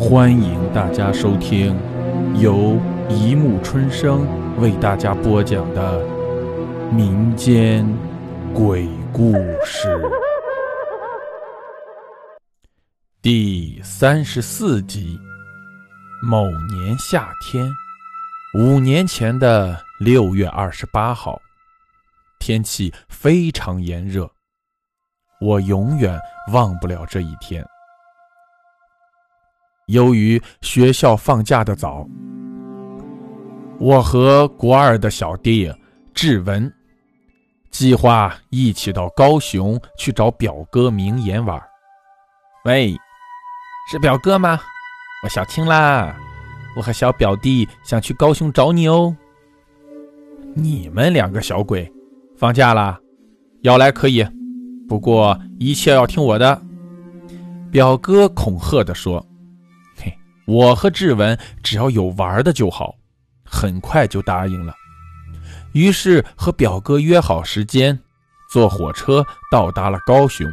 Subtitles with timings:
[0.00, 1.78] 欢迎大家收听
[2.40, 4.26] 由一木春生
[4.58, 6.02] 为大家播讲的
[6.90, 7.86] 民间
[8.54, 10.00] 鬼故事
[13.20, 15.20] 第三十四集。
[16.22, 17.70] 某年夏天，
[18.54, 21.38] 五年前的六月二十八号，
[22.38, 24.30] 天气非常炎热，
[25.42, 26.18] 我永远
[26.54, 27.62] 忘不了这一天。
[29.90, 32.06] 由于学校放假的早，
[33.78, 35.72] 我和国二的小弟
[36.14, 36.72] 志文
[37.70, 41.60] 计划一起到高雄去找表哥明言玩。
[42.64, 42.96] 喂，
[43.90, 44.60] 是表哥吗？
[45.24, 46.16] 我小青啦，
[46.76, 49.16] 我和小表弟想去高雄找你哦。
[50.54, 51.92] 你们两个小鬼，
[52.36, 53.00] 放假啦？
[53.62, 54.24] 要来可以，
[54.88, 56.62] 不过一切要听我的。
[57.72, 59.26] 表哥恐吓地说。
[60.50, 62.96] 我和志文只要有玩的就好，
[63.44, 64.74] 很快就答应了。
[65.74, 67.96] 于是和表哥约好时间，
[68.50, 70.44] 坐火车到达了高雄，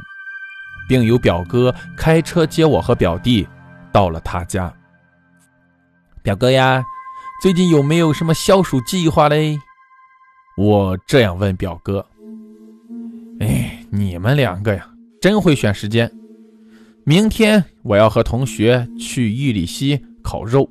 [0.88, 3.48] 并由表哥开车接我和表弟
[3.92, 4.72] 到了他家。
[6.22, 6.86] 表哥呀，
[7.42, 9.60] 最近有没有什么消暑计划嘞？
[10.58, 12.06] 我这样问表哥。
[13.40, 14.88] 哎，你们两个呀，
[15.20, 16.12] 真会选时间。
[17.08, 20.70] 明天我要和同学去玉里溪烤肉，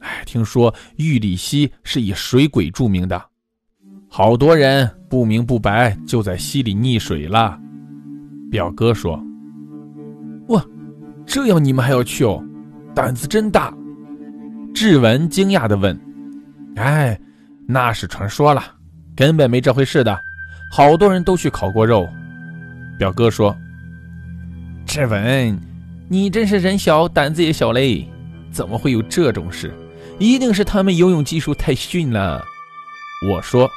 [0.00, 3.22] 哎，听说玉里溪是以水鬼著名的，
[4.08, 7.60] 好多人不明不白就在溪里溺水了。
[8.50, 9.22] 表哥说
[10.48, 10.64] ：“哇，
[11.26, 12.42] 这样你们还要去哦，
[12.94, 13.70] 胆子真大。”
[14.74, 15.94] 志文惊讶地问
[16.76, 17.20] ：“哎，
[17.68, 18.62] 那是传说了，
[19.14, 20.18] 根本没这回事的，
[20.72, 22.08] 好多人都去烤过肉。”
[22.98, 23.54] 表哥说。
[24.96, 25.60] 志文，
[26.08, 28.08] 你真是人小胆子也小嘞，
[28.50, 29.70] 怎么会有这种事？
[30.18, 32.42] 一定是他们游泳技术太逊了。
[33.28, 33.70] 我说，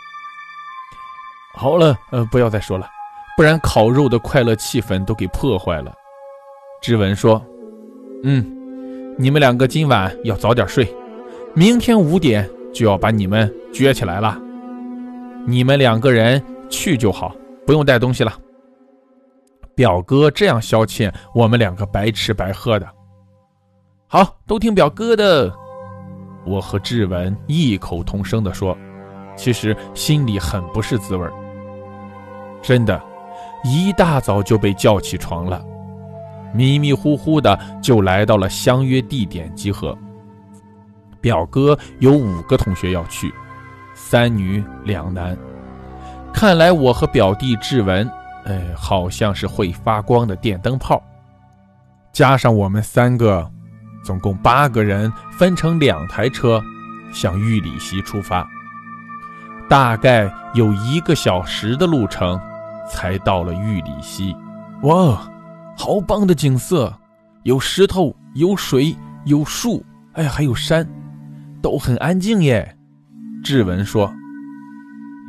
[1.56, 2.88] 好了，呃，不要再说了，
[3.36, 5.92] 不然烤肉的快乐气氛都给破坏了。
[6.82, 7.46] 志文说
[8.24, 10.88] ：“嗯，你们两个今晚要早点睡，
[11.54, 14.40] 明天五点就要把你们撅起来了。
[15.46, 17.36] 你们两个人去就好，
[17.66, 18.34] 不用带东西了。”
[19.80, 22.86] 表哥这样消遣我们两个白吃白喝的，
[24.10, 25.50] 好，都听表哥的。
[26.46, 28.78] 我和志文异口同声地说，
[29.38, 31.26] 其实心里很不是滋味
[32.62, 33.02] 真的，
[33.64, 35.64] 一大早就被叫起床了，
[36.54, 39.98] 迷迷糊糊的就来到了相约地点集合。
[41.22, 43.34] 表哥有五个同学要去，
[43.94, 45.38] 三女两男，
[46.34, 48.06] 看来我和表弟志文。
[48.50, 51.02] 哎，好像是会发光的电灯泡，
[52.12, 53.48] 加上我们三个，
[54.04, 56.60] 总共八个人，分成两台车，
[57.14, 58.48] 向玉里溪出发。
[59.70, 62.42] 大概有一个小时的路程，
[62.90, 64.36] 才到了玉里溪。
[64.82, 65.30] 哇，
[65.78, 66.92] 好棒的景色，
[67.44, 68.96] 有石头，有水，
[69.26, 70.90] 有树，哎，还有山，
[71.62, 72.76] 都很安静耶。
[73.44, 74.12] 志文说：“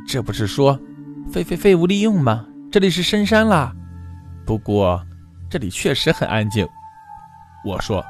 [0.09, 0.81] 这不是说
[1.31, 3.75] 废废废物利用吗？”这里是深山啦，
[4.47, 5.05] 不过
[5.49, 6.65] 这里确实很安静。
[7.65, 8.01] 我说：“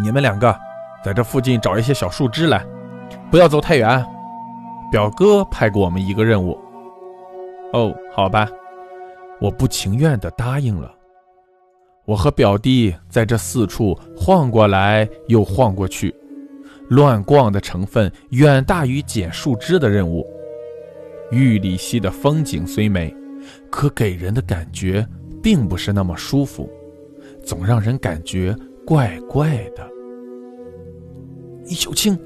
[0.00, 0.56] 你们两个
[1.04, 2.64] 在这附近找一些小树枝来，
[3.32, 4.06] 不要走太远。”
[4.92, 6.56] 表哥派给我们一个任务。
[7.72, 8.48] 哦，好吧，
[9.40, 10.94] 我不情愿地答应了。
[12.04, 16.14] 我和表弟在这四处晃过来又晃过去，
[16.90, 20.24] 乱逛的成分远大于捡树枝的任务。
[21.32, 23.12] 玉里溪的风景虽美。
[23.70, 25.06] 可给人的感觉
[25.42, 26.70] 并不是那么舒服，
[27.44, 29.88] 总让人感觉怪怪的。
[31.68, 32.18] 小青，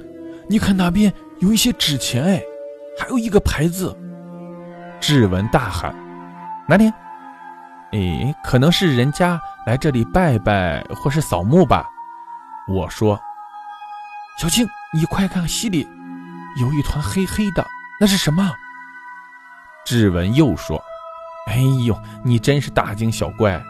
[0.49, 2.43] 你看那边有一些纸钱，哎，
[2.99, 3.97] 还有一个牌子。
[5.00, 5.94] 志文大喊
[6.66, 6.91] ：“哪里？
[7.93, 11.87] 哎，可能是人家来这里拜拜或是扫墓吧。”
[12.66, 13.21] 我说
[14.41, 15.86] ：“小青，你快看溪里，
[16.60, 17.65] 有一团黑黑的，
[18.01, 18.51] 那是什么？”
[19.86, 20.83] 志文又说。
[21.47, 23.63] 哎呦，你真是大惊小怪，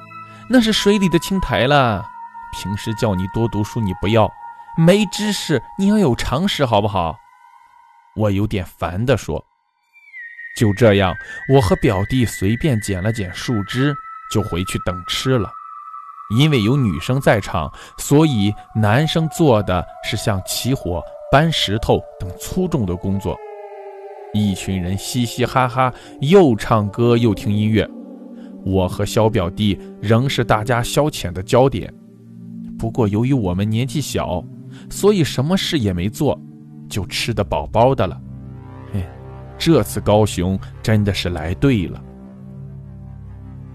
[0.48, 2.04] 那是水里的青苔了。
[2.52, 4.30] 平时叫你多读书，你不要，
[4.78, 7.16] 没知识，你要有常识，好不好？
[8.16, 9.44] 我有点烦的说。
[10.56, 11.14] 就这样，
[11.52, 13.94] 我和表弟随便捡了捡树枝，
[14.32, 15.50] 就回去等吃了。
[16.38, 23.36] 因为有女生在场，所以男生做的是像起火、搬石头等粗重的工作。
[24.36, 27.88] 一群人嘻嘻哈哈，又唱歌又听音乐。
[28.64, 31.92] 我和小表弟仍是大家消遣的焦点。
[32.78, 34.44] 不过由于我们年纪小，
[34.90, 36.38] 所以什么事也没做，
[36.88, 38.20] 就吃得饱饱的了。
[38.92, 39.02] 嘿，
[39.56, 42.02] 这次高雄真的是来对了。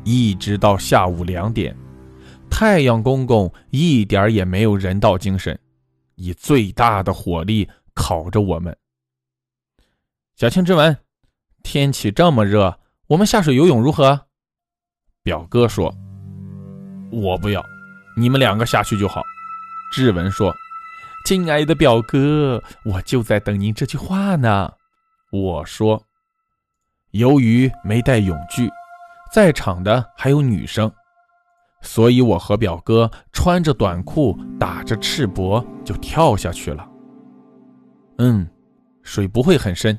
[0.04, 1.76] 一直到下午两点，
[2.50, 5.58] 太阳公公一点也没有人道精神，
[6.16, 8.76] 以最大的火力烤着我们。
[10.42, 10.98] 小青之文，
[11.62, 12.80] 天气这么热，
[13.10, 14.22] 我们下水游泳如何？
[15.22, 15.94] 表哥说
[17.14, 17.64] ：“我不要，
[18.18, 19.22] 你们两个下去就好。”
[19.94, 20.52] 志文说
[21.28, 24.74] ：“亲爱的表哥，我就在等您这句话呢。”
[25.32, 26.04] 我说
[27.14, 28.68] ：“由于没带泳具，
[29.32, 30.92] 在场的还有女生，
[31.84, 36.90] 所以我和表哥穿着短裤，打着赤膊就跳下去了。
[38.18, 38.50] 嗯，
[39.04, 39.96] 水不会很深，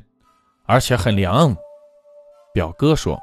[0.67, 1.55] 而且很凉。”
[2.55, 3.19] 表哥说。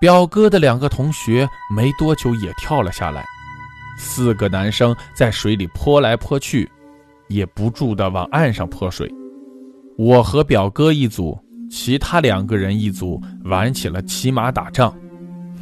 [0.00, 3.24] 表哥的两个同学没多久也跳了下来，
[3.96, 6.70] 四个男生在水里泼来泼去，
[7.28, 9.10] 也不住的往岸上泼水。
[9.96, 11.38] 我和表哥一组，
[11.70, 14.94] 其他两个人一组玩起了骑马打仗，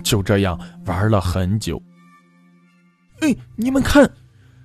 [0.02, 1.80] 就这样玩了很久。
[3.20, 4.10] 哎，你们看，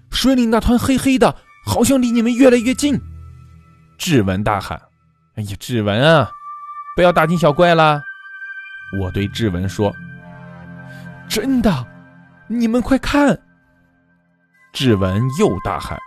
[0.09, 2.99] 水里那团黑黑的，好像离你们越来越近。
[3.99, 4.81] 志文大喊
[5.37, 6.31] ：“哎呀，志文啊，
[6.95, 8.01] 不要大惊小怪啦！”
[8.99, 9.93] 我对志文说
[11.29, 11.87] ：“真的，
[12.47, 13.39] 你们快看！”
[14.73, 15.97] 志文又大喊，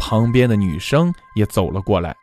[0.00, 2.14] 旁边的女生也走了过来。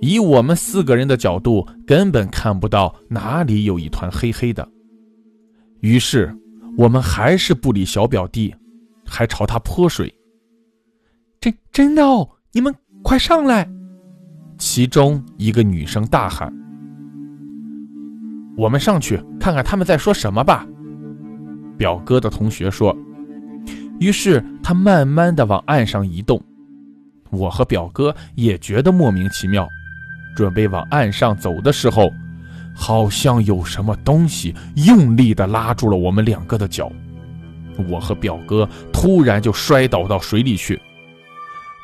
[0.00, 4.66] 以我们四个人的角度，根本看不到哪里有一团黑黑的。
[5.80, 6.34] 于是，
[6.76, 8.54] 我们还是不理小表弟，
[9.06, 10.14] 还朝他泼水。
[11.40, 13.66] 真真的哦，你们快上来！
[14.60, 16.52] 其中一个女生大喊。
[18.58, 20.66] 我们上去看看他们在说什么吧。
[21.78, 22.94] 表哥的同学说。
[23.98, 26.42] 于是他慢慢的往岸上移动，
[27.30, 29.68] 我和表哥也觉得莫名其妙，
[30.36, 32.10] 准备往岸上走的时候，
[32.74, 34.54] 好像有什么东西
[34.86, 36.90] 用力的拉住了我们两个的脚，
[37.90, 40.80] 我和表哥突然就摔倒到水里去，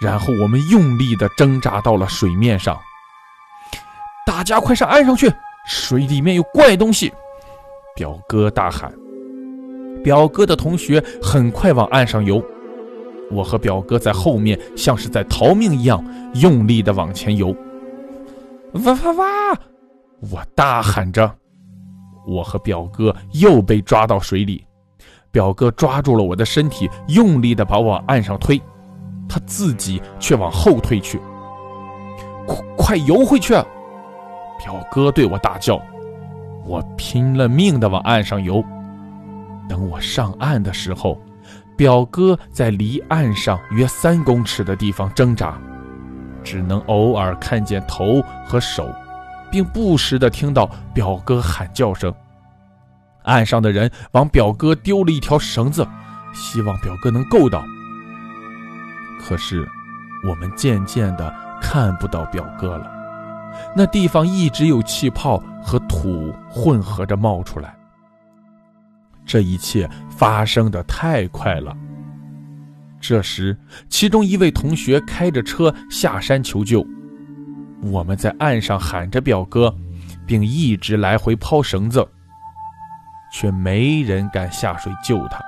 [0.00, 2.78] 然后我们用力的挣扎到了水面上。
[4.26, 5.32] 大家快上岸上去！
[5.68, 7.12] 水里面有怪东西！
[7.94, 8.92] 表哥大喊。
[10.04, 12.40] 表哥的同学很快往岸上游，
[13.30, 16.04] 我和表哥在后面像是在逃命一样，
[16.34, 17.56] 用力的往前游。
[18.72, 19.58] 哇哇哇！
[20.30, 21.32] 我大喊着。
[22.26, 24.64] 我和表哥又被抓到水里，
[25.30, 28.60] 表哥抓住了我的身体，用力的把我往岸上推，
[29.28, 31.20] 他自己却往后退去。
[32.46, 33.54] 快快游回去！
[34.58, 35.80] 表哥对我大叫，
[36.64, 38.64] 我拼了命的往岸上游。
[39.68, 41.20] 等我上岸的时候，
[41.76, 45.58] 表哥在离岸上约三公尺的地方挣扎，
[46.44, 48.88] 只能偶尔看见头和手，
[49.50, 52.14] 并不时的听到表哥喊叫声。
[53.24, 55.86] 岸上的人往表哥丢了一条绳子，
[56.32, 57.62] 希望表哥能够到。
[59.28, 59.68] 可是，
[60.22, 62.88] 我们渐渐的看不到表哥了。
[63.74, 67.76] 那地方一直有气泡和土混合着冒出来。
[69.24, 71.76] 这一切发生的太快了。
[73.00, 73.58] 这时，
[73.88, 76.86] 其中一位同学开着车下山求救，
[77.82, 79.74] 我们在岸上喊着表哥，
[80.24, 82.08] 并一直来回抛绳子，
[83.32, 85.40] 却没人敢下水救他。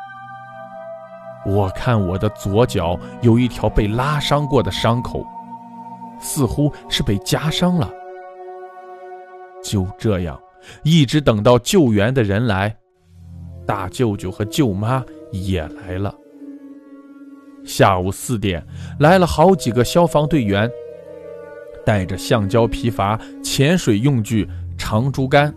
[1.49, 5.26] 我看我的左脚有一条被拉伤过的伤口，
[6.21, 7.90] 似乎是被夹伤了。
[9.64, 10.38] 就这样，
[10.85, 12.76] 一直等到救援的人来，
[13.67, 15.02] 大舅舅和舅妈
[15.33, 16.14] 也来了。
[17.64, 18.64] 下午四点，
[19.00, 20.71] 来了好几个消防队员，
[21.85, 25.55] 带着橡胶皮筏、潜水用具、长竹竿，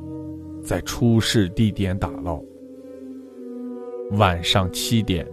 [0.64, 2.42] 在出事地点打捞。
[4.12, 5.26] 晚上七点，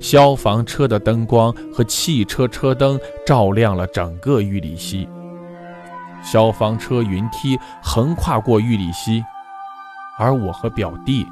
[0.00, 5.08] 消防车的灯光和汽车车灯照亮了整个玉里溪。
[6.22, 9.22] 消防车云梯横跨过玉里溪，
[10.18, 11.26] 而我和表弟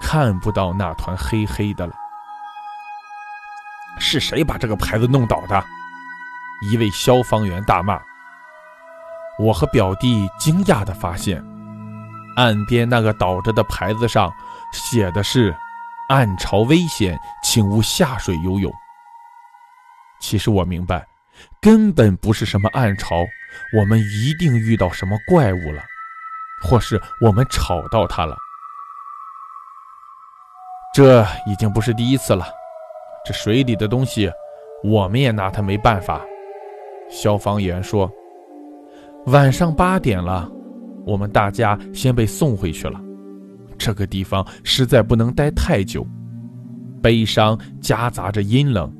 [0.00, 1.92] 看不到那团黑黑的了。
[3.98, 5.62] 是谁把这个牌子弄倒的？
[6.70, 8.00] 一位消防员大骂。
[9.38, 11.44] 我和表弟惊讶地发现，
[12.36, 14.32] 岸边那个倒着的牌子上
[14.72, 15.54] 写的是
[16.08, 18.72] “暗潮危险，请勿下水游泳”。
[20.20, 21.06] 其实我明白，
[21.60, 23.24] 根本不是什么暗潮。
[23.76, 25.82] 我们一定遇到什么怪物了，
[26.62, 28.36] 或是我们吵到它了。
[30.94, 32.46] 这已经不是第一次了。
[33.24, 34.30] 这水里的东西，
[34.84, 36.20] 我们也拿它没办法。
[37.10, 38.10] 消防员说
[39.26, 40.50] ：“晚上八点了，
[41.06, 43.00] 我们大家先被送回去了。
[43.78, 46.06] 这个地方实在不能待太久。”
[47.02, 48.92] 悲伤夹杂着阴冷，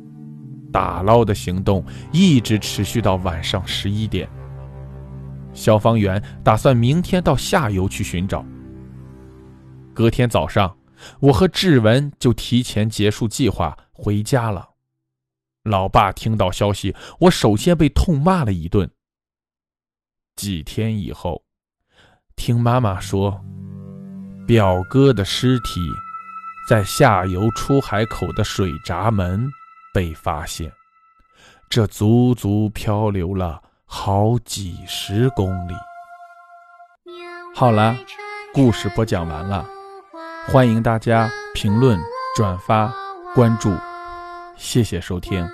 [0.73, 4.29] 打捞的行动一直持续到晚上十一点。
[5.53, 8.45] 消防员打算明天到下游去寻找。
[9.93, 10.77] 隔天早上，
[11.19, 14.69] 我和志文就提前结束计划回家了。
[15.65, 18.89] 老爸听到消息，我首先被痛骂了一顿。
[20.37, 21.43] 几天以后，
[22.37, 23.43] 听妈妈说，
[24.47, 25.81] 表哥的尸体
[26.69, 29.51] 在下游出海口的水闸门
[29.93, 30.73] 被发现，
[31.69, 35.75] 这足足漂流了好几十公里。
[37.57, 37.97] 好了，
[38.55, 39.67] 故事播讲完了，
[40.47, 41.99] 欢迎大家评论、
[42.37, 42.95] 转发、
[43.35, 43.75] 关注。
[44.57, 45.45] 谢谢收听。